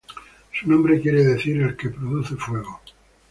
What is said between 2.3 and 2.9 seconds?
fuego".